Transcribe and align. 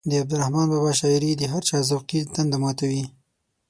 د 0.09 0.11
عبدالرحمان 0.21 0.65
بابا 0.73 0.91
شاعري 0.99 1.31
د 1.37 1.43
هر 1.53 1.61
چا 1.69 1.77
ذوقي 1.89 2.19
تنده 2.33 2.57
ماتوي. 2.63 3.03